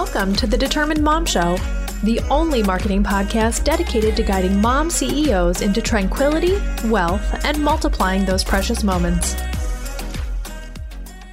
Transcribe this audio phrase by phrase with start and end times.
[0.00, 1.56] Welcome to the Determined Mom Show,
[2.04, 8.44] the only marketing podcast dedicated to guiding mom CEOs into tranquility, wealth, and multiplying those
[8.44, 9.34] precious moments.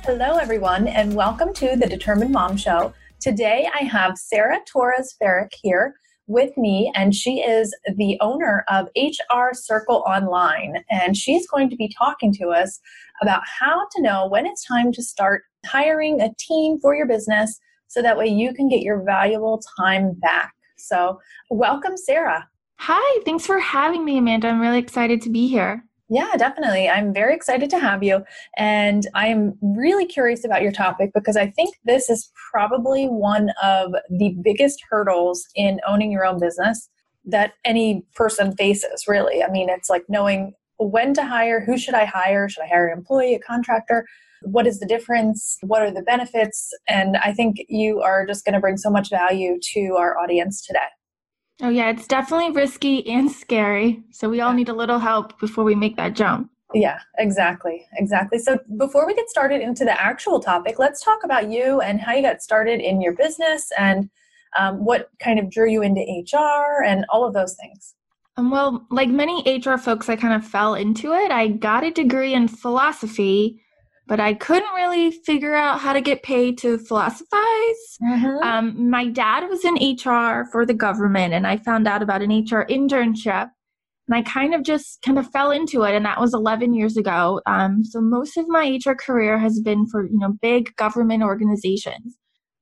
[0.01, 2.92] Hello, everyone, and welcome to the Determined Mom Show.
[3.20, 5.93] Today I have Sarah Torres Ferrick here
[6.25, 10.84] with me, and she is the owner of HR Circle Online.
[10.89, 12.79] And she's going to be talking to us
[13.21, 17.59] about how to know when it's time to start hiring a team for your business
[17.96, 20.54] so that way you can get your valuable time back.
[20.76, 21.18] So,
[21.50, 22.46] welcome, Sarah.
[22.80, 24.50] Hi, thanks for having me, Amanda.
[24.50, 25.82] I'm really excited to be here.
[26.10, 26.90] Yeah, definitely.
[26.90, 28.26] I'm very excited to have you.
[28.58, 33.52] And I am really curious about your topic because I think this is probably one
[33.64, 36.90] of the biggest hurdles in owning your own business
[37.24, 39.42] that any person faces, really.
[39.42, 42.50] I mean, it's like knowing when to hire, who should I hire?
[42.50, 44.06] Should I hire an employee, a contractor?
[44.46, 45.58] What is the difference?
[45.62, 46.72] What are the benefits?
[46.88, 50.66] And I think you are just going to bring so much value to our audience
[50.66, 50.80] today.
[51.62, 54.04] Oh, yeah, it's definitely risky and scary.
[54.12, 56.50] So we all need a little help before we make that jump.
[56.74, 57.86] Yeah, exactly.
[57.94, 58.40] Exactly.
[58.40, 62.14] So before we get started into the actual topic, let's talk about you and how
[62.14, 64.09] you got started in your business and
[64.59, 67.96] um, what kind of drew you into HR and all of those things.
[68.38, 71.32] Um, well, like many HR folks, I kind of fell into it.
[71.32, 73.62] I got a degree in philosophy
[74.08, 77.98] but I couldn't really figure out how to get paid to philosophize.
[78.03, 78.44] Mm-hmm.
[78.44, 82.30] Um, my dad was in HR for the government, and I found out about an
[82.30, 83.50] HR internship.
[84.08, 86.95] And I kind of just kind of fell into it, and that was 11 years
[86.95, 87.42] ago.
[87.47, 92.16] Um, so most of my HR career has been for you know big government organizations.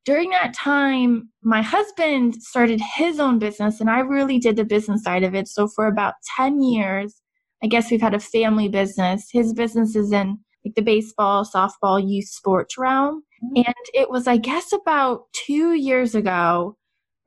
[0.05, 5.03] During that time, my husband started his own business, and I really did the business
[5.03, 5.49] side of it.
[5.49, 7.21] So for about 10 years,
[7.61, 9.29] I guess we've had a family business.
[9.31, 13.23] His business is in like the baseball, softball, youth sports realm.
[13.43, 13.63] Mm-hmm.
[13.67, 16.77] And it was, I guess, about two years ago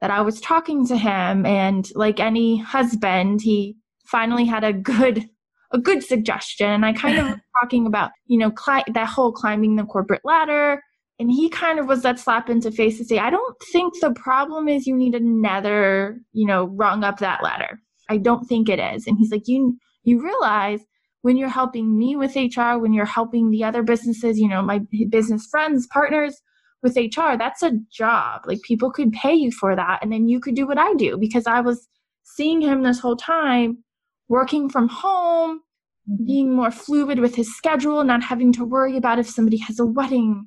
[0.00, 5.28] that I was talking to him, and like any husband, he finally had a good
[5.72, 6.68] a good suggestion.
[6.68, 10.22] And I kind of was talking about, you know, cli- that whole climbing the corporate
[10.24, 10.82] ladder.
[11.18, 14.12] And he kind of was that slap into face to say, I don't think the
[14.12, 17.80] problem is you need another, you know, rung up that ladder.
[18.10, 19.06] I don't think it is.
[19.06, 20.80] And he's like, you you realize
[21.26, 24.80] when you're helping me with HR, when you're helping the other businesses, you know, my
[25.10, 26.40] business friends, partners
[26.84, 28.42] with HR, that's a job.
[28.46, 29.98] Like people could pay you for that.
[30.02, 31.88] And then you could do what I do because I was
[32.22, 33.82] seeing him this whole time
[34.28, 35.62] working from home,
[36.08, 36.24] mm-hmm.
[36.26, 39.84] being more fluid with his schedule, not having to worry about if somebody has a
[39.84, 40.46] wedding.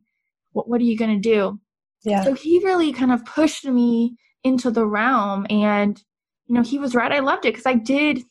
[0.53, 1.59] What, what are you going to do?
[2.06, 2.23] Yeah.
[2.23, 5.45] So he really kind of pushed me into the realm.
[5.50, 6.01] And,
[6.47, 7.12] you know, he was right.
[7.12, 8.23] I loved it because I did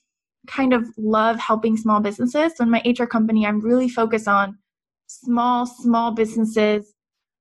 [0.49, 2.53] kind of love helping small businesses.
[2.57, 4.59] So in my HR company, I'm really focused on
[5.07, 6.95] small, small businesses,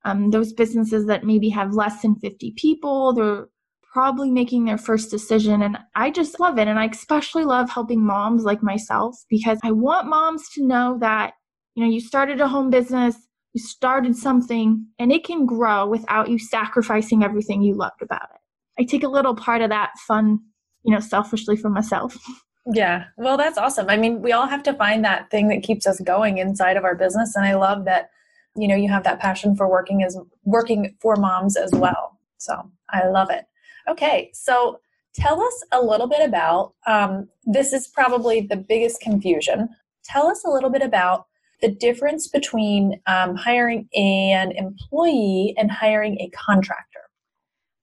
[0.06, 3.14] um, those businesses that maybe have less than 50 people.
[3.14, 3.48] They're
[3.92, 5.62] probably making their first decision.
[5.62, 6.68] And I just love it.
[6.68, 11.34] And I especially love helping moms like myself because I want moms to know that,
[11.76, 13.16] you know, you started a home business,
[13.54, 18.42] you started something, and it can grow without you sacrificing everything you loved about it.
[18.80, 20.40] I take a little part of that fun,
[20.84, 22.18] you know, selfishly for myself.
[22.74, 23.06] Yeah.
[23.18, 23.90] Well, that's awesome.
[23.90, 26.84] I mean, we all have to find that thing that keeps us going inside of
[26.84, 28.10] our business and I love that
[28.56, 32.20] you know you have that passion for working as working for moms as well.
[32.38, 33.46] So, I love it.
[33.90, 34.32] Okay.
[34.34, 34.80] So,
[35.14, 39.70] tell us a little bit about um, this is probably the biggest confusion.
[40.04, 41.28] Tell us a little bit about
[41.62, 47.02] the difference between um, hiring an employee and hiring a contractor.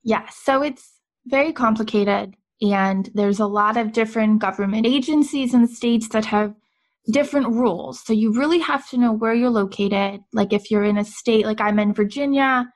[0.03, 0.93] Yeah, so it's
[1.27, 2.34] very complicated.
[2.62, 6.54] And there's a lot of different government agencies and states that have
[7.10, 8.00] different rules.
[8.04, 10.20] So you really have to know where you're located.
[10.32, 12.66] Like if you're in a state like I'm in Virginia,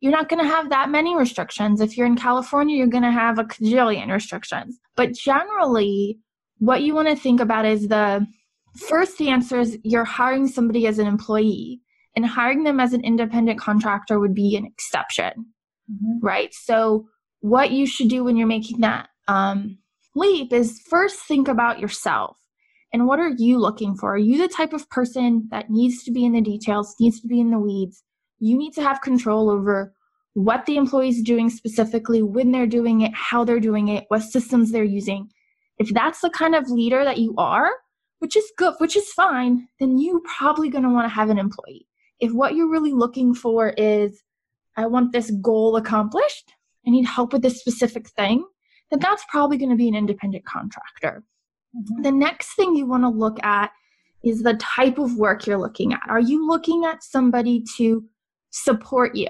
[0.00, 1.80] you're not going to have that many restrictions.
[1.80, 4.78] If you're in California, you're going to have a cajillion restrictions.
[4.96, 6.18] But generally,
[6.58, 8.26] what you want to think about is the
[8.88, 11.80] first answer is you're hiring somebody as an employee,
[12.14, 15.46] and hiring them as an independent contractor would be an exception,
[15.90, 16.26] mm-hmm.
[16.26, 16.52] right?
[16.52, 17.06] So,
[17.40, 19.78] what you should do when you're making that um,
[20.14, 22.38] leap is first think about yourself
[22.92, 24.14] and what are you looking for?
[24.14, 27.26] Are you the type of person that needs to be in the details, needs to
[27.26, 28.02] be in the weeds?
[28.38, 29.92] You need to have control over
[30.34, 34.22] what the employee is doing specifically, when they're doing it, how they're doing it, what
[34.22, 35.28] systems they're using.
[35.78, 37.70] If that's the kind of leader that you are,
[38.20, 41.38] which is good, which is fine, then you're probably going to want to have an
[41.38, 41.86] employee.
[42.20, 44.22] If what you're really looking for is,
[44.76, 46.52] I want this goal accomplished,
[46.86, 48.46] I need help with this specific thing,
[48.90, 51.24] then that's probably going to be an independent contractor.
[51.76, 52.02] Mm-hmm.
[52.02, 53.70] The next thing you want to look at
[54.24, 56.00] is the type of work you're looking at.
[56.08, 58.04] Are you looking at somebody to
[58.50, 59.28] support you?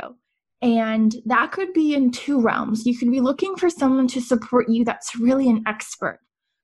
[0.63, 2.87] And that could be in two realms.
[2.87, 6.21] You could be looking for someone to support you that's really an expert.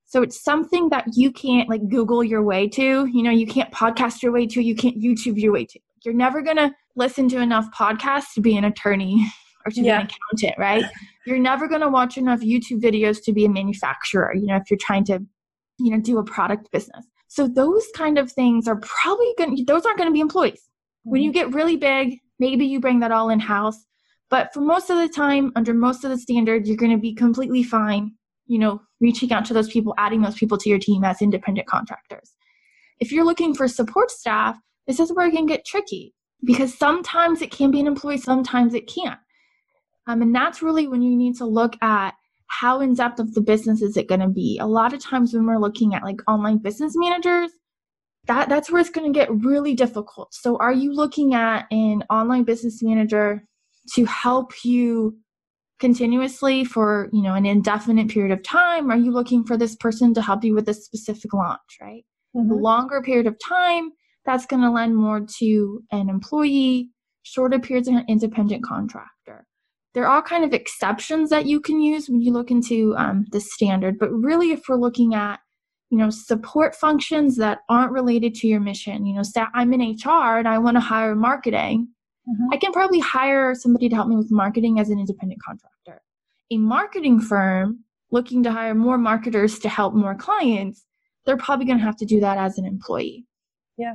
[0.06, 3.06] So it's something that you can't like Google your way to.
[3.06, 5.78] You know, you can't podcast your way to, you can't YouTube your way to.
[6.04, 9.26] You're never going to listen to enough podcasts to be an attorney
[9.66, 9.98] or to yeah.
[9.98, 10.84] be an accountant, right?
[11.26, 14.70] You're never going to watch enough YouTube videos to be a manufacturer, you know, if
[14.70, 15.20] you're trying to,
[15.78, 17.04] you know, do a product business.
[17.28, 20.60] So those kind of things are probably going to, those aren't going to be employees.
[20.60, 21.10] Mm-hmm.
[21.10, 21.50] When you mm-hmm.
[21.50, 23.84] get really big, maybe you bring that all in house.
[24.30, 27.14] But for most of the time, under most of the standards, you're going to be
[27.14, 28.12] completely fine,
[28.46, 31.66] you know, reaching out to those people, adding those people to your team as independent
[31.66, 32.32] contractors.
[32.98, 34.56] If you're looking for support staff,
[34.86, 36.14] this is where it can get tricky
[36.44, 39.18] because sometimes it can be an employee, sometimes it can't.
[40.06, 42.14] Um, and that's really when you need to look at
[42.46, 44.58] how in depth of the business is it going to be.
[44.60, 47.50] A lot of times when we're looking at like online business managers,
[48.26, 50.34] that that's where it's going to get really difficult.
[50.34, 53.44] So are you looking at an online business manager
[53.94, 55.16] to help you
[55.80, 58.90] continuously for, you know, an indefinite period of time?
[58.90, 62.04] Are you looking for this person to help you with a specific launch, right?
[62.36, 62.48] Mm-hmm.
[62.48, 63.90] The longer period of time,
[64.24, 66.90] that's going to lend more to an employee,
[67.22, 69.11] shorter periods an independent contractor
[69.94, 73.40] there are kind of exceptions that you can use when you look into um, the
[73.40, 75.40] standard but really if we're looking at
[75.90, 79.96] you know support functions that aren't related to your mission you know say i'm in
[80.04, 81.86] hr and i want to hire marketing
[82.28, 82.48] mm-hmm.
[82.52, 86.02] i can probably hire somebody to help me with marketing as an independent contractor.
[86.50, 90.84] A marketing firm looking to hire more marketers to help more clients
[91.24, 93.24] they're probably going to have to do that as an employee.
[93.78, 93.94] Yeah.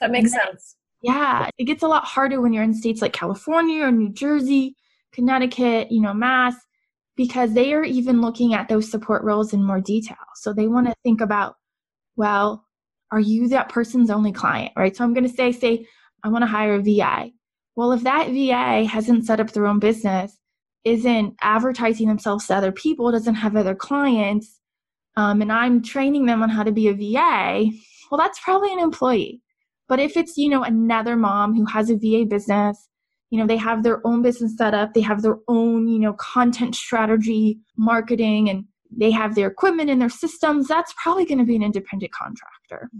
[0.00, 0.76] That makes then, sense.
[1.02, 4.76] Yeah it gets a lot harder when you're in states like california or new jersey
[5.16, 6.54] Connecticut, you know, Mass,
[7.16, 10.16] because they are even looking at those support roles in more detail.
[10.36, 11.56] So they want to think about,
[12.14, 12.64] well,
[13.10, 14.94] are you that person's only client, right?
[14.94, 15.86] So I'm going to say, say,
[16.22, 17.30] I want to hire a VA.
[17.74, 20.38] Well, if that VA hasn't set up their own business,
[20.84, 24.60] isn't advertising themselves to other people, doesn't have other clients,
[25.16, 27.70] um, and I'm training them on how to be a VA,
[28.10, 29.40] well, that's probably an employee.
[29.88, 32.88] But if it's, you know, another mom who has a VA business
[33.30, 36.12] you know they have their own business set up they have their own you know
[36.14, 41.44] content strategy marketing and they have their equipment and their systems that's probably going to
[41.44, 42.90] be an independent contractor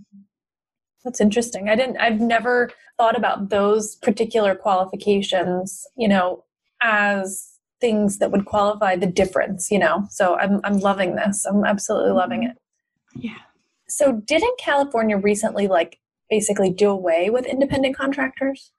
[1.05, 6.45] that's interesting i didn't i've never thought about those particular qualifications you know
[6.83, 11.65] as things that would qualify the difference you know so i'm i'm loving this i'm
[11.65, 12.57] absolutely loving it
[13.15, 13.39] yeah
[13.89, 15.99] so didn't california recently like
[16.29, 18.73] basically do away with independent contractors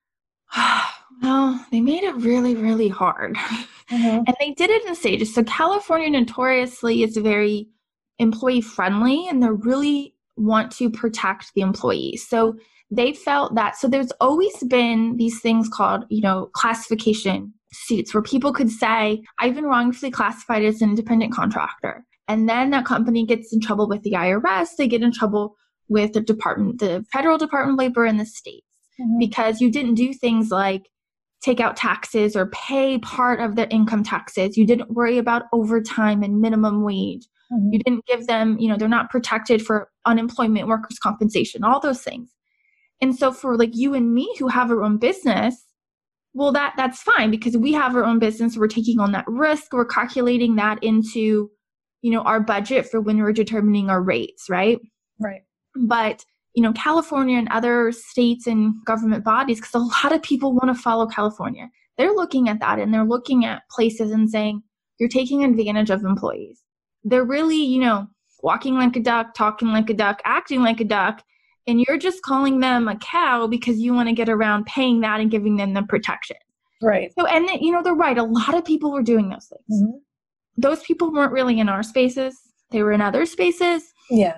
[1.21, 3.35] Well, they made it really, really hard.
[3.89, 4.23] Mm-hmm.
[4.27, 5.33] and they did it in stages.
[5.33, 7.69] So California notoriously is very
[8.19, 12.27] employee friendly and they really want to protect the employees.
[12.27, 12.57] So
[12.91, 18.23] they felt that so there's always been these things called, you know, classification suits where
[18.23, 22.05] people could say, I've been wrongfully classified as an independent contractor.
[22.27, 25.55] And then that company gets in trouble with the IRS, they get in trouble
[25.87, 28.65] with the department, the federal department of labor in the states.
[28.99, 29.19] Mm-hmm.
[29.19, 30.89] Because you didn't do things like
[31.41, 34.57] take out taxes or pay part of their income taxes.
[34.57, 37.27] You didn't worry about overtime and minimum wage.
[37.51, 37.73] Mm-hmm.
[37.73, 42.01] You didn't give them, you know, they're not protected for unemployment, workers' compensation, all those
[42.01, 42.29] things.
[43.01, 45.63] And so for like you and me who have our own business,
[46.33, 49.73] well that that's fine because we have our own business, we're taking on that risk,
[49.73, 51.49] we're calculating that into,
[52.01, 54.79] you know, our budget for when we're determining our rates, right?
[55.19, 55.41] Right.
[55.75, 56.25] But
[56.57, 60.75] you know, California and other states and government bodies, because a lot of people want
[60.75, 61.69] to follow California.
[61.99, 64.63] They're looking at that and they're looking at places and saying,
[64.97, 66.63] you're taking advantage of employees.
[67.03, 68.07] They're really, you know,
[68.41, 71.23] walking like a duck, talking like a duck, acting like a duck,
[71.67, 75.19] and you're just calling them a cow because you want to get around paying that
[75.19, 76.37] and giving them the protection.
[76.81, 77.13] Right.
[77.19, 78.17] So, and you know, they're right.
[78.17, 79.83] A lot of people were doing those things.
[79.83, 79.97] Mm-hmm.
[80.57, 82.35] Those people weren't really in our spaces,
[82.71, 83.93] they were in other spaces.
[84.09, 84.37] Yeah.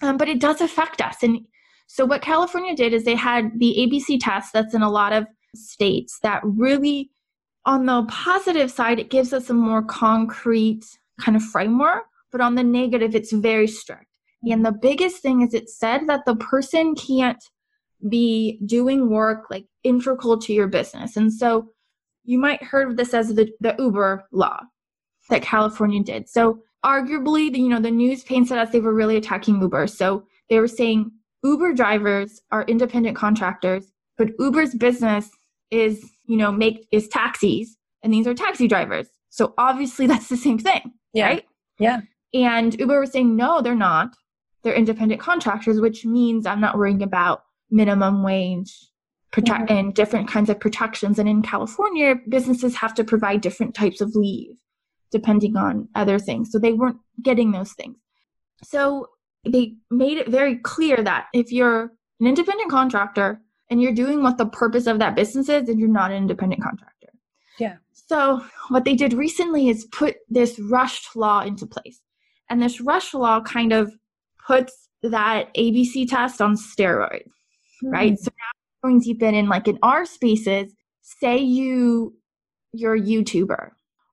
[0.00, 1.22] Um, but it does affect us.
[1.22, 1.46] And
[1.86, 5.26] so, what California did is they had the ABC test that's in a lot of
[5.54, 7.10] states that really,
[7.66, 10.84] on the positive side, it gives us a more concrete
[11.20, 14.06] kind of framework, but on the negative, it's very strict.
[14.50, 17.42] And the biggest thing is it said that the person can't
[18.08, 21.16] be doing work like integral to your business.
[21.16, 21.68] And so
[22.24, 24.60] you might heard of this as the, the Uber law
[25.30, 26.28] that California did.
[26.28, 29.86] So arguably, the, you know, the news paints it as they were really attacking Uber.
[29.86, 31.12] So they were saying
[31.42, 35.30] Uber drivers are independent contractors, but Uber's business
[35.70, 39.08] is, you know, make is taxis and these are taxi drivers.
[39.30, 41.26] So obviously that's the same thing, yeah.
[41.26, 41.44] right?
[41.78, 42.00] Yeah.
[42.34, 44.14] And Uber was saying, no, they're not.
[44.62, 48.72] They're independent contractors, which means I'm not worrying about minimum wage,
[49.32, 49.78] protect mm-hmm.
[49.78, 51.18] and different kinds of protections.
[51.18, 54.56] And in California, businesses have to provide different types of leave
[55.10, 56.50] depending on other things.
[56.50, 57.96] So they weren't getting those things.
[58.64, 59.08] So
[59.44, 64.38] they made it very clear that if you're an independent contractor and you're doing what
[64.38, 67.08] the purpose of that business is, then you're not an independent contractor.
[67.58, 67.76] Yeah.
[67.92, 72.00] So what they did recently is put this rushed law into place.
[72.48, 73.92] And this rush law kind of
[74.46, 77.90] puts that ABC test on steroids, mm-hmm.
[77.90, 78.18] right?
[78.18, 82.14] So now going deep in, in like in our spaces, say you
[82.72, 83.70] you're a YouTuber.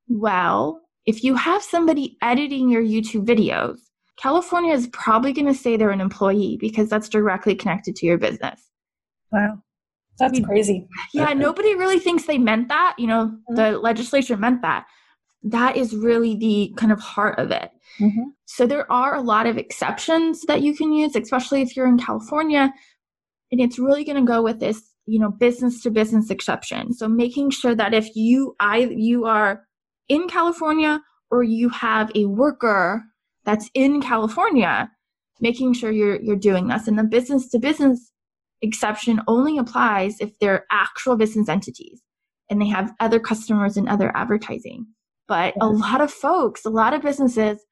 [0.07, 3.79] Well, if you have somebody editing your YouTube videos,
[4.19, 8.17] California is probably going to say they're an employee because that's directly connected to your
[8.17, 8.59] business.
[9.31, 9.59] Wow.
[10.19, 10.87] That's I mean, crazy.
[11.13, 12.95] Yeah, nobody really thinks they meant that.
[12.97, 13.55] You know, mm-hmm.
[13.55, 14.85] the legislature meant that.
[15.43, 17.71] That is really the kind of heart of it.
[18.01, 18.29] Mm-hmm.
[18.45, 21.97] So there are a lot of exceptions that you can use, especially if you're in
[21.97, 22.73] California.
[23.51, 26.93] And it's really going to go with this, you know, business to business exception.
[26.93, 29.63] So making sure that if you I you are
[30.09, 33.03] in California or you have a worker
[33.49, 34.91] that's in California,
[35.39, 36.87] making sure you're you're doing this.
[36.87, 38.11] And the business to business
[38.61, 41.99] exception only applies if they're actual business entities
[42.49, 44.85] and they have other customers and other advertising.
[45.27, 47.65] But a lot of folks, a lot of businesses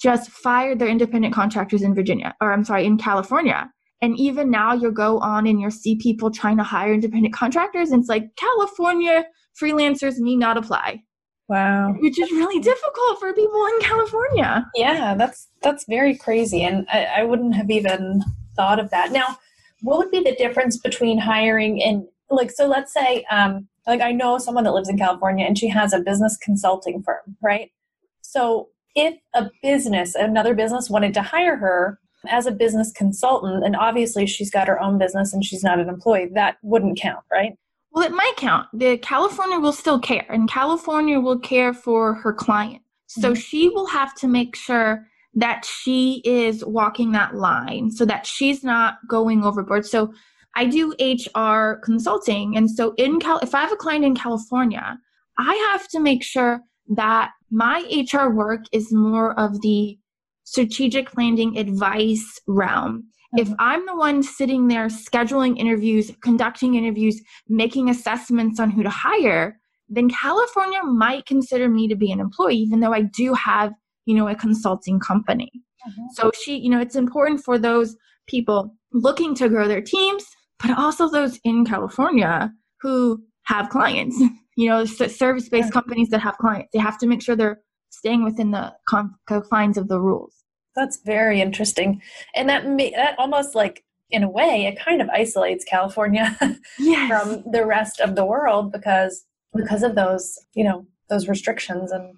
[0.00, 3.70] just fired their independent contractors in Virginia, or I'm sorry, in California.
[4.00, 7.90] And even now you'll go on and you'll see people trying to hire independent contractors,
[7.90, 9.26] and it's like California
[9.60, 11.02] freelancers need not apply.
[11.48, 11.94] Wow.
[11.98, 14.70] Which is really difficult for people in California.
[14.74, 16.62] Yeah, that's that's very crazy.
[16.62, 18.22] And I, I wouldn't have even
[18.54, 19.12] thought of that.
[19.12, 19.38] Now,
[19.80, 24.12] what would be the difference between hiring and like so let's say um like I
[24.12, 27.70] know someone that lives in California and she has a business consulting firm, right?
[28.20, 33.76] So if a business, another business wanted to hire her as a business consultant, and
[33.76, 37.52] obviously she's got her own business and she's not an employee, that wouldn't count, right?
[37.92, 38.66] Well, it might count.
[38.72, 42.82] The California will still care, and California will care for her client.
[43.06, 43.40] So mm-hmm.
[43.40, 48.64] she will have to make sure that she is walking that line so that she's
[48.64, 49.86] not going overboard.
[49.86, 50.12] So
[50.56, 54.98] I do HR consulting, and so in Cal, if I have a client in California,
[55.38, 59.98] I have to make sure that my HR work is more of the
[60.44, 63.08] strategic planning advice realm.
[63.36, 63.52] Mm-hmm.
[63.52, 68.90] If I'm the one sitting there scheduling interviews, conducting interviews, making assessments on who to
[68.90, 69.58] hire,
[69.88, 73.72] then California might consider me to be an employee, even though I do have,
[74.06, 75.50] you know, a consulting company.
[75.88, 76.06] Mm-hmm.
[76.14, 80.24] So she, you know, it's important for those people looking to grow their teams,
[80.58, 84.20] but also those in California who have clients.
[84.58, 88.24] you know service based companies that have clients they have to make sure they're staying
[88.24, 88.74] within the
[89.26, 90.37] confines of the rules
[90.78, 92.00] that's very interesting
[92.34, 96.36] and that may, that almost like in a way it kind of isolates california
[96.78, 97.08] yes.
[97.08, 102.14] from the rest of the world because because of those you know those restrictions and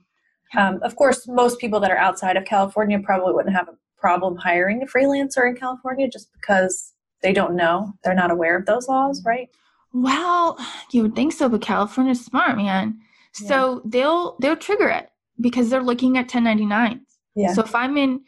[0.57, 4.37] um, of course most people that are outside of california probably wouldn't have a problem
[4.37, 8.88] hiring a freelancer in california just because they don't know they're not aware of those
[8.88, 9.49] laws right
[9.93, 10.59] well,
[10.93, 12.99] you would think so, but California's smart, man.
[13.40, 13.49] Yeah.
[13.49, 17.00] So they'll they'll trigger it because they're looking at 1099s.
[17.35, 17.52] Yeah.
[17.52, 18.21] So if I'm in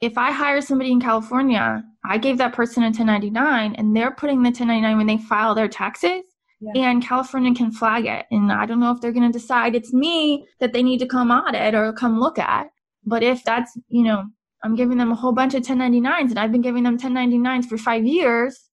[0.00, 4.42] if I hire somebody in California, I gave that person a 1099 and they're putting
[4.42, 6.22] the 1099 when they file their taxes.
[6.60, 6.72] Yeah.
[6.74, 8.26] And California can flag it.
[8.30, 11.06] And I don't know if they're going to decide it's me that they need to
[11.06, 12.68] come audit or come look at.
[13.04, 14.24] But if that's, you know,
[14.62, 17.76] I'm giving them a whole bunch of 1099s and I've been giving them 1099s for
[17.76, 18.68] five years,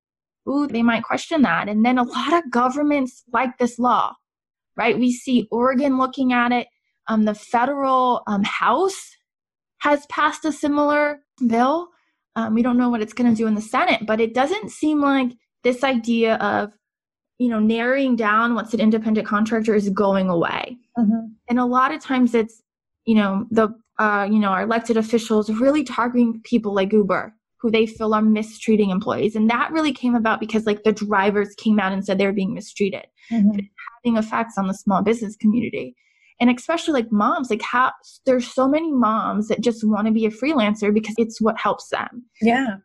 [0.47, 1.67] ooh, they might question that.
[1.67, 4.13] And then a lot of governments like this law,
[4.75, 4.97] right?
[4.97, 6.67] We see Oregon looking at it.
[7.07, 9.13] Um, the federal um, House
[9.83, 11.89] has passed a similar bill.
[12.37, 14.71] Um, we don't know what it's going to do in the Senate, but it doesn't
[14.71, 15.31] seem like
[15.63, 16.71] this idea of,
[17.37, 20.77] you know, narrowing down what's an independent contractor is going away.
[20.97, 21.33] Mm-hmm.
[21.49, 22.61] And a lot of times it's,
[23.05, 27.69] you know, the, uh, you know, our elected officials really targeting people like Uber, who
[27.69, 29.35] they feel are mistreating employees.
[29.35, 32.31] And that really came about because like the drivers came out and said they were
[32.31, 33.59] being mistreated, mm-hmm.
[34.05, 35.97] having effects on the small business community.
[36.39, 37.91] And especially like moms, like how
[38.25, 41.89] there's so many moms that just want to be a freelancer because it's what helps
[41.89, 42.25] them.
[42.41, 42.77] Yeah.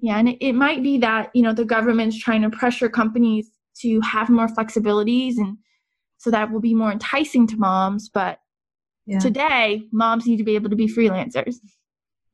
[0.00, 0.18] Yeah.
[0.18, 4.00] And it, it might be that, you know, the government's trying to pressure companies to
[4.00, 5.58] have more flexibilities and
[6.18, 8.08] so that will be more enticing to moms.
[8.08, 8.38] But
[9.06, 9.18] yeah.
[9.18, 11.56] today, moms need to be able to be freelancers.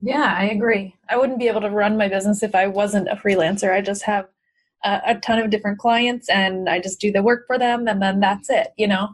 [0.01, 0.95] Yeah, I agree.
[1.09, 3.73] I wouldn't be able to run my business if I wasn't a freelancer.
[3.73, 4.27] I just have
[4.85, 8.01] a, a ton of different clients and I just do the work for them and
[8.01, 9.11] then that's it, you know?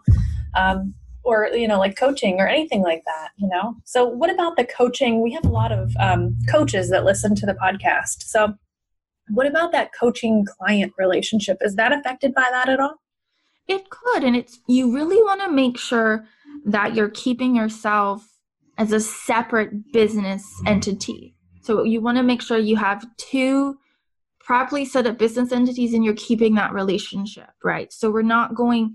[0.55, 0.95] Um,
[1.27, 3.75] or, you know, like coaching or anything like that, you know?
[3.85, 5.21] So, what about the coaching?
[5.23, 8.23] We have a lot of um, coaches that listen to the podcast.
[8.23, 8.55] So,
[9.29, 11.59] What about that coaching client relationship?
[11.61, 12.95] Is that affected by that at all?
[13.67, 14.23] It could.
[14.23, 16.25] And it's, you really want to make sure
[16.65, 18.25] that you're keeping yourself
[18.79, 21.35] as a separate business entity.
[21.63, 23.77] So you want to make sure you have two
[24.39, 27.93] properly set up business entities and you're keeping that relationship, right?
[27.93, 28.95] So we're not going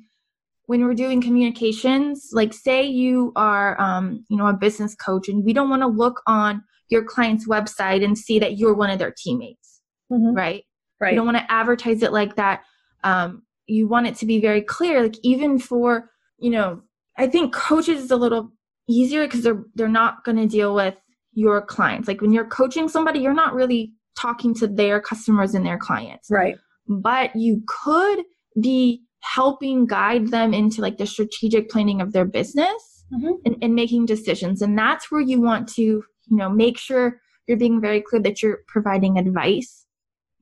[0.71, 5.43] when we're doing communications, like say you are, um, you know, a business coach, and
[5.43, 8.97] we don't want to look on your client's website and see that you're one of
[8.97, 10.33] their teammates, mm-hmm.
[10.33, 10.63] right?
[11.01, 11.11] Right.
[11.11, 12.61] You don't want to advertise it like that.
[13.03, 16.09] Um, you want it to be very clear, like even for,
[16.39, 16.83] you know,
[17.17, 18.53] I think coaches is a little
[18.87, 20.95] easier because they're they're not going to deal with
[21.33, 22.07] your clients.
[22.07, 26.29] Like when you're coaching somebody, you're not really talking to their customers and their clients.
[26.31, 26.55] Right.
[26.87, 28.23] But you could
[28.61, 33.33] be helping guide them into like the strategic planning of their business mm-hmm.
[33.45, 34.61] and, and making decisions.
[34.61, 38.41] And that's where you want to, you know, make sure you're being very clear that
[38.41, 39.85] you're providing advice.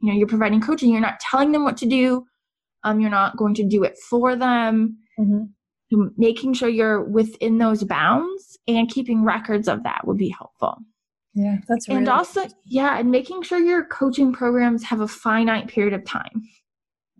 [0.01, 0.91] You know, you're providing coaching.
[0.91, 2.25] You're not telling them what to do.
[2.83, 4.97] Um, you're not going to do it for them.
[5.19, 6.07] Mm-hmm.
[6.17, 10.77] Making sure you're within those bounds and keeping records of that would be helpful.
[11.33, 15.67] Yeah, that's really and also yeah, and making sure your coaching programs have a finite
[15.67, 16.43] period of time.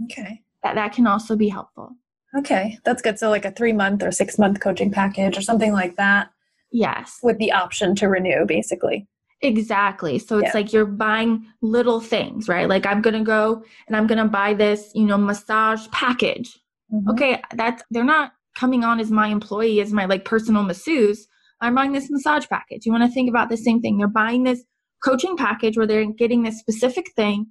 [0.04, 0.42] Okay.
[0.64, 1.92] That that can also be helpful.
[2.38, 3.18] Okay, that's good.
[3.18, 6.30] So like a three month or six month coaching package or something like that.
[6.72, 7.18] Yes.
[7.24, 9.08] With the option to renew, basically.
[9.42, 10.20] Exactly.
[10.20, 10.54] So it's yeah.
[10.54, 12.68] like you're buying little things, right?
[12.68, 16.60] Like I'm gonna go and I'm gonna buy this, you know, massage package.
[16.94, 17.10] Mm-hmm.
[17.12, 21.28] Okay, that's they're not coming on as my employee, as my like personal masseuse.
[21.62, 22.86] I'm buying this massage package.
[22.86, 23.98] You want to think about the same thing.
[23.98, 24.64] They're buying this
[25.04, 27.48] coaching package where they're getting this specific thing.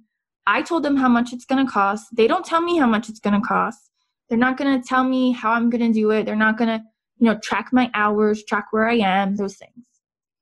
[0.49, 2.07] I told them how much it's going to cost.
[2.15, 3.91] They don't tell me how much it's going to cost.
[4.27, 6.25] They're not going to tell me how I'm going to do it.
[6.25, 6.83] They're not going to,
[7.19, 9.85] you know, track my hours, track where I am, those things.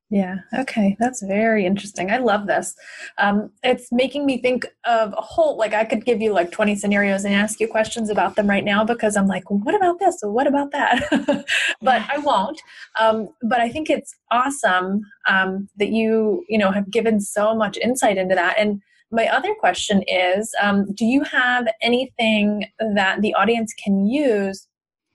[0.08, 0.36] Yeah.
[0.58, 0.96] Okay.
[0.98, 2.10] That's very interesting.
[2.10, 2.74] I love this.
[3.18, 6.76] Um, it's making me think of a whole, like, I could give you like 20
[6.76, 10.22] scenarios and ask you questions about them right now because I'm like, what about this?
[10.22, 11.44] Or what about that?
[11.82, 12.58] but I won't.
[12.98, 17.76] Um, but I think it's awesome um, that you, you know, have given so much
[17.76, 18.58] insight into that.
[18.58, 24.66] And my other question is um, Do you have anything that the audience can use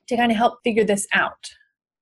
[0.08, 1.50] to kind of help figure this out?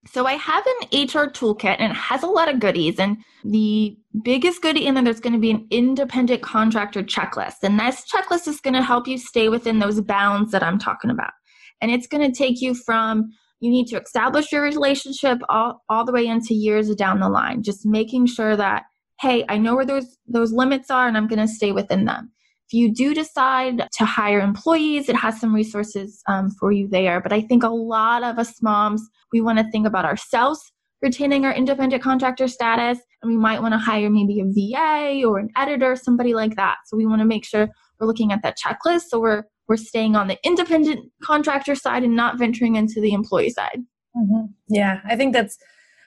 [0.08, 2.98] So I have an HR toolkit and it has a lot of goodies.
[2.98, 7.58] And the biggest goodie in there, there's going to be an independent contractor checklist.
[7.62, 11.12] And this checklist is going to help you stay within those bounds that I'm talking
[11.12, 11.34] about.
[11.82, 16.04] And it's going to take you from you need to establish your relationship all, all
[16.04, 18.84] the way into years down the line, just making sure that,
[19.22, 22.32] hey, I know where those those limits are and I'm going to stay within them.
[22.68, 27.20] If you do decide to hire employees, it has some resources um, for you there.
[27.22, 29.02] But I think a lot of us moms,
[29.34, 33.74] we want to think about ourselves retaining our independent contractor status, and we might want
[33.74, 36.78] to hire maybe a VA or an editor, somebody like that.
[36.86, 40.16] So we want to make sure we're looking at that checklist so we're we're staying
[40.16, 43.80] on the independent contractor side and not venturing into the employee side.
[44.18, 44.48] Mm-hmm.
[44.68, 45.58] Yeah, I think that's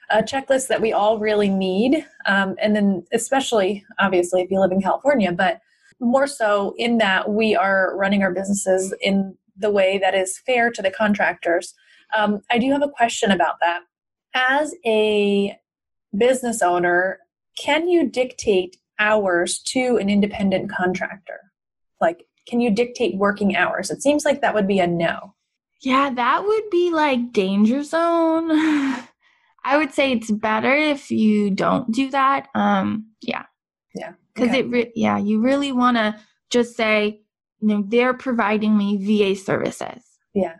[0.09, 2.05] a checklist that we all really need.
[2.25, 5.61] Um, and then, especially obviously, if you live in California, but
[5.99, 10.69] more so in that we are running our businesses in the way that is fair
[10.69, 11.73] to the contractors.
[12.13, 13.81] Um, I do have a question about that.
[14.33, 15.57] As a
[16.15, 17.19] business owner,
[17.57, 21.39] can you dictate hours to an independent contractor?
[22.01, 23.89] Like, can you dictate working hours?
[23.89, 25.33] It seems like that would be a no.
[25.81, 28.49] Yeah, that would be like danger zone.
[29.65, 32.47] I would say it's better if you don't do that.
[32.55, 33.43] Um, yeah.
[33.93, 34.59] Yeah because okay.
[34.59, 36.15] it re- yeah you really want to
[36.49, 37.21] just say
[37.61, 40.55] you know they're providing me va services yeah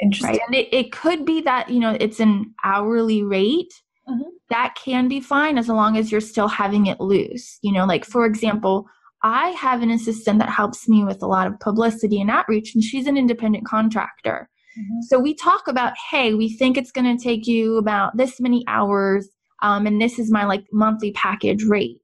[0.00, 3.72] interesting right and it, it could be that you know it's an hourly rate
[4.08, 4.28] mm-hmm.
[4.50, 8.04] that can be fine as long as you're still having it loose you know like
[8.04, 8.86] for example
[9.22, 12.82] i have an assistant that helps me with a lot of publicity and outreach and
[12.82, 15.00] she's an independent contractor mm-hmm.
[15.02, 18.64] so we talk about hey we think it's going to take you about this many
[18.68, 19.28] hours
[19.62, 21.98] um, and this is my like monthly package rate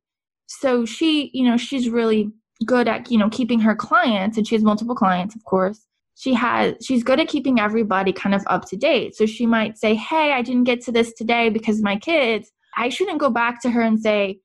[0.46, 2.30] so she you know she's really
[2.66, 6.34] good at you know keeping her clients and she has multiple clients of course she
[6.34, 9.94] has she's good at keeping everybody kind of up to date so she might say
[9.94, 13.70] hey i didn't get to this today because my kids i shouldn't go back to
[13.70, 14.38] her and say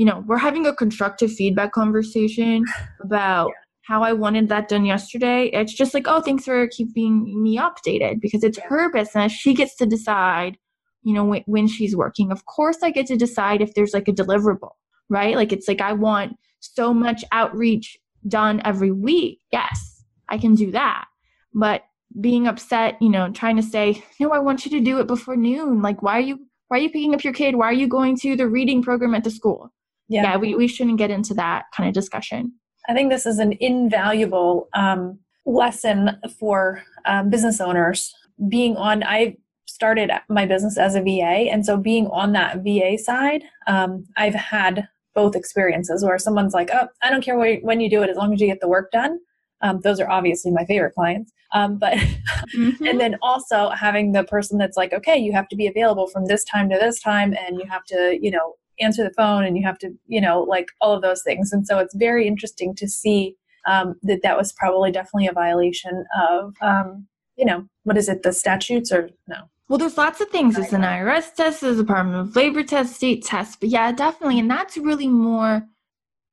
[0.00, 2.64] you know we're having a constructive feedback conversation
[3.04, 3.50] about.
[3.82, 8.20] How i wanted that done yesterday it's just like oh thanks for keeping me updated
[8.20, 10.56] because it's her business she gets to decide
[11.02, 14.08] you know when, when she's working of course i get to decide if there's like
[14.08, 14.72] a deliverable
[15.10, 15.36] right?
[15.36, 19.40] Like it's like I want so much outreach done every week.
[19.52, 21.04] Yes, I can do that.
[21.52, 21.82] But
[22.20, 25.36] being upset, you know, trying to say, "No, I want you to do it before
[25.36, 26.38] noon." Like, why are you
[26.68, 27.56] why are you picking up your kid?
[27.56, 29.72] Why are you going to the reading program at the school?
[30.08, 32.52] Yeah, yeah we, we shouldn't get into that kind of discussion.
[32.90, 38.12] I think this is an invaluable um, lesson for um, business owners.
[38.48, 39.36] Being on, I
[39.68, 44.34] started my business as a VA, and so being on that VA side, um, I've
[44.34, 48.16] had both experiences where someone's like, "Oh, I don't care when you do it, as
[48.16, 49.20] long as you get the work done."
[49.60, 51.32] Um, those are obviously my favorite clients.
[51.52, 51.92] Um, but
[52.56, 52.84] mm-hmm.
[52.84, 56.26] and then also having the person that's like, okay, you have to be available from
[56.26, 59.56] this time to this time, and you have to, you know, answer the phone, and
[59.56, 61.52] you have to, you know, like all of those things.
[61.52, 66.04] And so it's very interesting to see um, that that was probably definitely a violation
[66.30, 69.36] of, um, you know, what is it, the statutes or no?
[69.68, 70.56] Well, there's lots of things.
[70.56, 74.40] There's an IRS test, there's a Department of Labor test, state test, but yeah, definitely,
[74.40, 75.64] and that's really more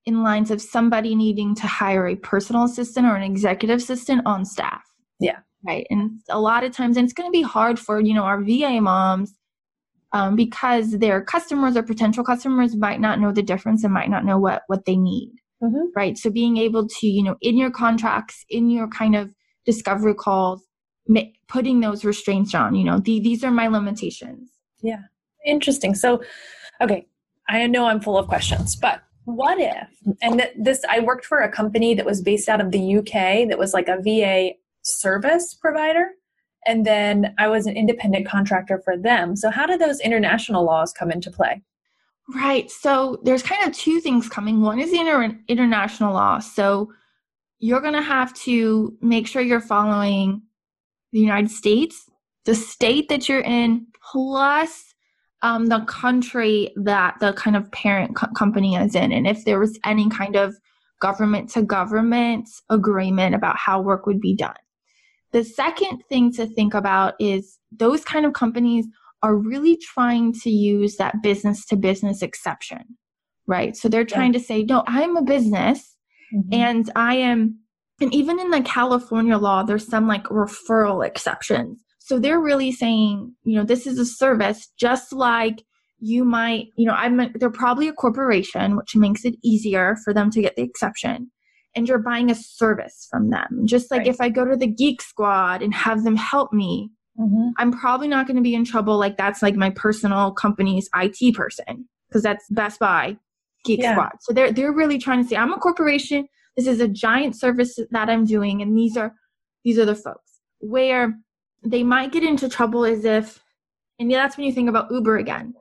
[0.06, 4.46] in lines of somebody needing to hire a personal assistant or an executive assistant on
[4.46, 4.82] staff.
[5.20, 5.40] Yeah.
[5.66, 5.86] Right.
[5.90, 8.42] And a lot of times, and it's going to be hard for, you know, our
[8.42, 9.34] VA moms
[10.14, 14.26] um, because their customers or potential customers might not know the difference and might not
[14.26, 15.34] know what, what they need.
[15.62, 15.88] Mm-hmm.
[15.96, 16.18] Right.
[16.18, 19.34] So being able to, you know, in your contracts, in your kind of
[19.66, 20.64] discovery calls,
[21.48, 24.50] putting those restraints on, you know, the, these are my limitations.
[24.82, 25.02] Yeah.
[25.46, 25.96] Interesting.
[25.96, 26.22] So,
[26.82, 27.08] okay.
[27.50, 29.90] I know I'm full of questions, but what if
[30.22, 33.58] and this i worked for a company that was based out of the uk that
[33.60, 34.52] was like a va
[34.84, 36.12] service provider
[36.68, 39.36] and then i was an independent contractor for them.
[39.36, 41.62] So how did those international laws come into play?
[42.36, 42.70] Right.
[42.70, 44.62] So there's kind of two things coming.
[44.62, 46.40] One is the inter- international law.
[46.40, 46.92] So
[47.60, 50.42] you're going to have to make sure you're following
[51.14, 52.10] the united states
[52.48, 54.94] the state that you're in plus
[55.42, 59.60] um, the country that the kind of parent co- company is in, and if there
[59.60, 60.56] was any kind of
[61.00, 64.56] government to government agreement about how work would be done.
[65.32, 68.86] The second thing to think about is those kind of companies
[69.24, 72.98] are really trying to use that business to business exception,
[73.46, 73.76] right?
[73.76, 74.40] So they're trying yeah.
[74.40, 75.96] to say, no, I'm a business
[76.34, 76.54] mm-hmm.
[76.54, 77.60] and I am,
[78.00, 83.36] and even in the California law, there's some like referral exceptions so they're really saying,
[83.44, 85.62] you know, this is a service just like
[86.00, 90.32] you might, you know, I'm they're probably a corporation, which makes it easier for them
[90.32, 91.30] to get the exception.
[91.78, 93.62] And you're buying a service from them.
[93.66, 94.08] Just like right.
[94.08, 97.50] if I go to the Geek Squad and have them help me, mm-hmm.
[97.58, 98.98] I'm probably not going to be in trouble.
[98.98, 103.16] Like that's like my personal company's IT person because that's Best Buy,
[103.64, 103.94] Geek yeah.
[103.94, 104.12] Squad.
[104.22, 106.28] So they're they're really trying to say I'm a corporation.
[106.58, 109.14] This is a giant service that I'm doing, and these are
[109.64, 111.18] these are the folks where
[111.64, 113.44] they might get into trouble is if,
[114.00, 115.54] and yeah, that's when you think about Uber again.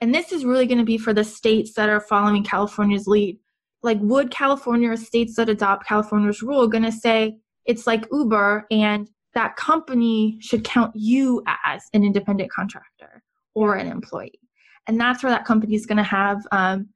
[0.00, 3.38] And this is really going to be for the states that are following California's lead.
[3.82, 8.66] Like, would California or states that adopt California's rule going to say it's like Uber
[8.70, 13.22] and that company should count you as an independent contractor
[13.54, 14.38] or an employee?
[14.86, 16.88] And that's where that company is going to have um,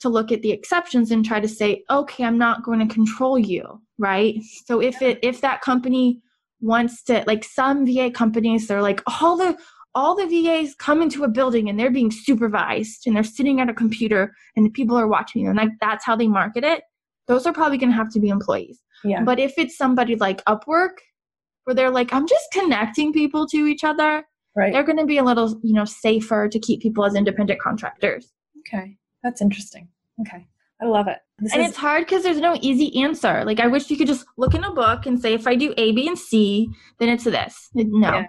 [0.00, 3.38] to look at the exceptions and try to say, okay, I'm not going to control
[3.38, 4.40] you, right?
[4.66, 6.20] So if it if that company
[6.60, 9.56] wants to like some VA companies they're like all the
[9.94, 13.68] all the VAs come into a building and they're being supervised and they're sitting at
[13.68, 15.56] a computer and the people are watching them.
[15.56, 16.82] Like that's how they market it.
[17.26, 18.80] Those are probably going to have to be employees.
[19.04, 19.22] Yeah.
[19.22, 20.96] But if it's somebody like Upwork,
[21.64, 24.72] where they're like, I'm just connecting people to each other, right.
[24.72, 28.30] they're going to be a little, you know, safer to keep people as independent contractors.
[28.60, 29.88] Okay, that's interesting.
[30.20, 30.46] Okay.
[30.82, 31.18] I love it.
[31.38, 33.44] This and is- it's hard because there's no easy answer.
[33.44, 35.72] Like I wish you could just look in a book and say if I do
[35.76, 37.70] A, B, and C, then it's this.
[37.74, 38.12] No.
[38.12, 38.26] Yeah.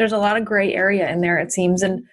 [0.00, 1.82] There's a lot of gray area in there, it seems.
[1.82, 2.04] And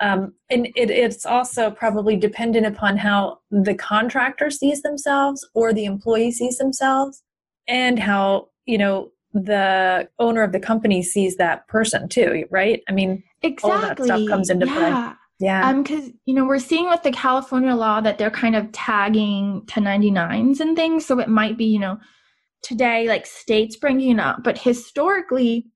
[0.00, 5.84] um, and it, it's also probably dependent upon how the contractor sees themselves or the
[5.84, 7.22] employee sees themselves
[7.68, 12.82] and how, you know, the owner of the company sees that person too, right?
[12.88, 13.70] I mean, exactly.
[13.70, 14.74] all that stuff comes into yeah.
[14.74, 15.12] play.
[15.38, 15.68] Yeah.
[15.68, 19.60] Um, because you know we're seeing with the California law that they're kind of tagging
[19.66, 21.98] 1099s and things, so it might be you know
[22.62, 25.66] today like states bringing it up, but historically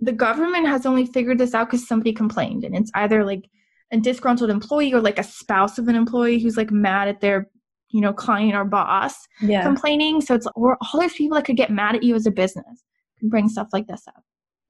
[0.00, 3.48] the government has only figured this out because somebody complained, and it's either like
[3.92, 7.48] a disgruntled employee or like a spouse of an employee who's like mad at their
[7.90, 9.62] you know client or boss yeah.
[9.62, 10.20] complaining.
[10.20, 12.84] So it's or all those people that could get mad at you as a business
[13.18, 14.22] can bring stuff like this up.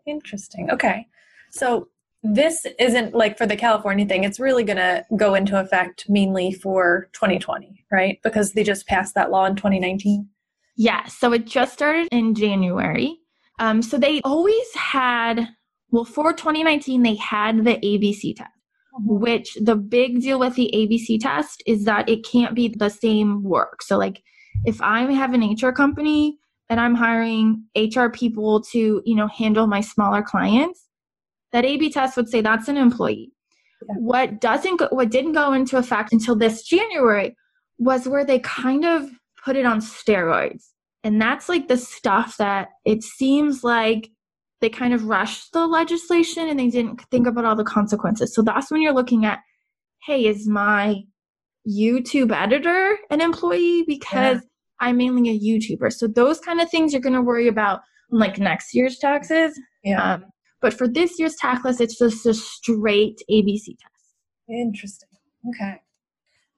[0.07, 0.71] Interesting.
[0.71, 1.07] Okay.
[1.51, 1.88] So
[2.23, 6.53] this isn't like for the California thing, it's really going to go into effect mainly
[6.53, 8.19] for 2020, right?
[8.23, 10.29] Because they just passed that law in 2019.
[10.77, 13.20] Yeah, so it just started in January.
[13.61, 15.49] Um, so they always had,
[15.90, 18.51] well, for 2019, they had the ABC test,
[18.94, 19.20] mm-hmm.
[19.20, 23.44] which the big deal with the ABC test is that it can't be the same
[23.44, 23.83] work.
[23.83, 24.23] So, like,
[24.64, 26.38] if I have an HR company
[26.70, 30.87] and I'm hiring HR people to, you know, handle my smaller clients,
[31.53, 33.33] that A/B test would say that's an employee.
[33.83, 33.94] Yeah.
[33.99, 37.37] What doesn't go, what didn't go into effect until this January
[37.79, 39.11] was where they kind of
[39.44, 40.68] put it on steroids.
[41.03, 44.11] And that's like the stuff that it seems like
[44.61, 48.35] they kind of rushed the legislation and they didn't think about all the consequences.
[48.35, 49.41] So that's when you're looking at,
[50.05, 51.03] hey, is my
[51.69, 53.85] YouTube editor an employee?
[53.87, 54.41] Because yeah.
[54.81, 55.93] I'm mainly a YouTuber.
[55.93, 59.59] So those kind of things you're going to worry about like next year's taxes.
[59.83, 60.15] Yeah.
[60.15, 60.25] Um,
[60.61, 64.17] but for this year's tax list, it's just a straight ABC test.
[64.49, 65.09] Interesting.
[65.49, 65.81] Okay.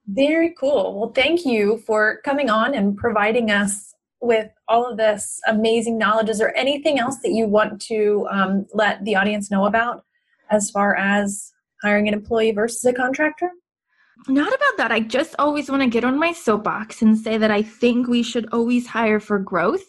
[0.07, 0.99] Very cool.
[0.99, 3.92] Well, thank you for coming on and providing us
[4.23, 6.29] with all of this amazing knowledge.
[6.29, 10.05] Is there anything else that you want to um, let the audience know about
[10.49, 11.51] as far as
[11.83, 13.51] hiring an employee versus a contractor?
[14.27, 14.91] Not about that.
[14.91, 18.23] I just always want to get on my soapbox and say that I think we
[18.23, 19.83] should always hire for growth,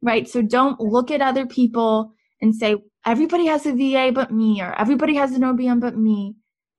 [0.00, 0.26] right?
[0.26, 4.74] So don't look at other people and say, everybody has a VA but me, or
[4.80, 6.36] everybody has an OBM but me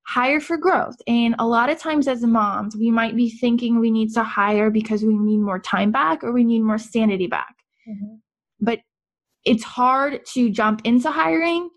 [0.07, 0.95] hire for growth.
[1.07, 4.69] And a lot of times as moms, we might be thinking we need to hire
[4.69, 7.55] because we need more time back or we need more sanity back.
[7.87, 8.15] Mm-hmm.
[8.61, 8.79] But
[9.43, 11.69] it's hard to jump into hiring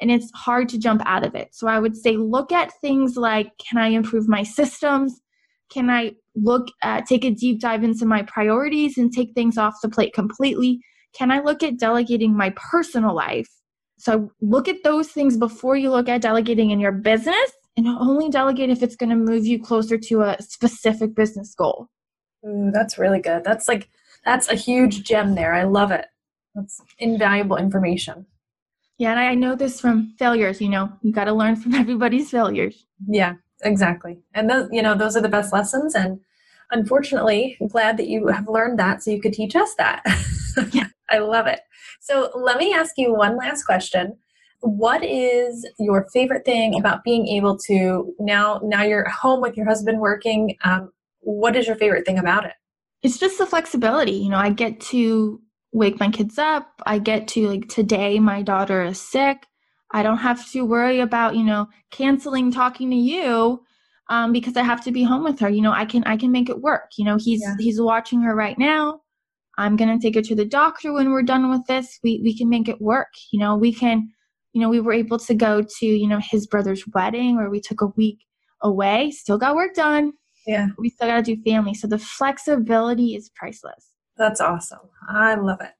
[0.00, 1.48] and it's hard to jump out of it.
[1.52, 5.20] So I would say look at things like can I improve my systems?
[5.72, 9.80] Can I look at take a deep dive into my priorities and take things off
[9.82, 10.80] the plate completely?
[11.16, 13.48] Can I look at delegating my personal life?
[13.98, 18.28] So look at those things before you look at delegating in your business and only
[18.30, 21.88] delegate if it's going to move you closer to a specific business goal.
[22.46, 23.44] Ooh, that's really good.
[23.44, 23.88] That's like
[24.24, 25.54] that's a huge gem there.
[25.54, 26.06] I love it.
[26.54, 28.26] That's invaluable information.
[28.98, 30.90] Yeah, and I know this from failures, you know.
[31.02, 32.86] You got to learn from everybody's failures.
[33.06, 34.18] Yeah, exactly.
[34.34, 36.20] And those, you know, those are the best lessons and
[36.70, 40.02] unfortunately, I'm glad that you have learned that so you could teach us that.
[40.72, 40.88] yeah.
[41.10, 41.60] I love it.
[42.00, 44.16] So, let me ask you one last question
[44.60, 49.66] what is your favorite thing about being able to now now you're home with your
[49.66, 50.90] husband working um,
[51.20, 52.52] what is your favorite thing about it
[53.02, 55.40] it's just the flexibility you know i get to
[55.72, 59.46] wake my kids up i get to like today my daughter is sick
[59.92, 63.60] i don't have to worry about you know canceling talking to you
[64.08, 66.32] um, because i have to be home with her you know i can i can
[66.32, 67.54] make it work you know he's yeah.
[67.58, 69.00] he's watching her right now
[69.58, 72.48] i'm gonna take her to the doctor when we're done with this we we can
[72.48, 74.08] make it work you know we can
[74.56, 77.60] you know, we were able to go to, you know, his brother's wedding where we
[77.60, 78.24] took a week
[78.62, 80.14] away, still got work done.
[80.46, 80.68] Yeah.
[80.78, 81.74] We still got to do family.
[81.74, 83.90] So the flexibility is priceless.
[84.16, 84.78] That's awesome.
[85.10, 85.72] I love it.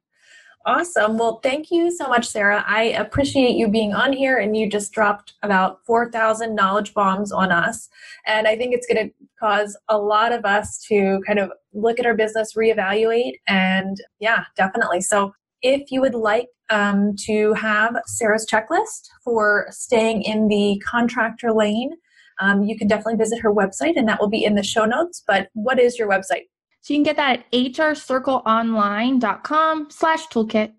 [0.66, 1.16] Awesome.
[1.16, 2.62] Well, thank you so much, Sarah.
[2.66, 7.50] I appreciate you being on here and you just dropped about 4,000 knowledge bombs on
[7.50, 7.88] us.
[8.26, 11.98] And I think it's going to cause a lot of us to kind of look
[11.98, 15.00] at our business, reevaluate, and yeah, definitely.
[15.00, 21.52] So if you would like um, to have Sarah's checklist for staying in the contractor
[21.52, 21.92] lane,
[22.40, 25.22] um, you can definitely visit her website and that will be in the show notes.
[25.26, 26.48] But what is your website?
[26.83, 30.72] So you can get that at hrcircleonline.com slash toolkit.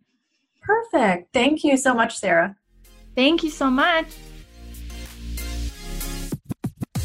[0.62, 1.34] Perfect.
[1.34, 2.56] Thank you so much, Sarah.
[3.16, 4.08] Thank you so much.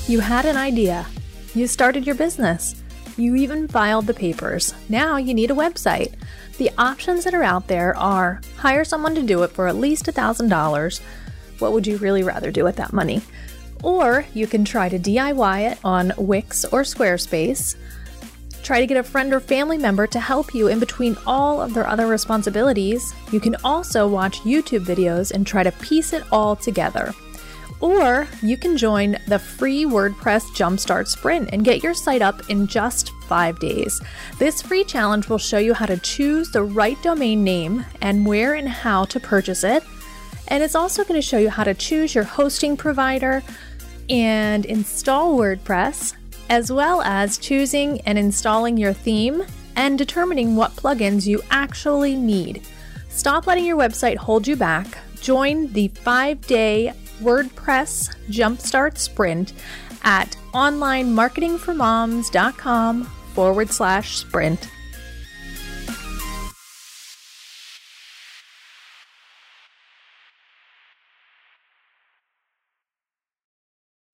[0.07, 1.07] You had an idea.
[1.55, 2.77] You started your business.
[3.17, 4.75] You even filed the papers.
[4.89, 6.15] Now you need a website.
[6.59, 10.07] The options that are out there are hire someone to do it for at least
[10.07, 11.01] $1,000.
[11.59, 13.23] What would you really rather do with that money?
[13.83, 17.77] Or you can try to DIY it on Wix or Squarespace.
[18.63, 21.75] Try to get a friend or family member to help you in between all of
[21.75, 23.13] their other responsibilities.
[23.33, 27.13] You can also watch YouTube videos and try to piece it all together.
[27.81, 32.69] Or you can join the free WordPress Jumpstart Sprint and get your site up in
[32.69, 33.99] just five days.
[34.39, 38.53] This free challenge will show you how to choose the right domain name and where
[38.53, 39.83] and how to purchase it.
[40.49, 43.43] And it's also going to show you how to choose your hosting provider
[44.11, 46.15] and install WordPress,
[46.51, 52.67] as well as choosing and installing your theme and determining what plugins you actually need.
[53.09, 54.99] Stop letting your website hold you back.
[55.23, 56.93] Join the five day
[57.23, 59.55] WordPress Jumpstart Sprint
[60.03, 64.69] at onlinemarketingformoms.com forward slash sprint.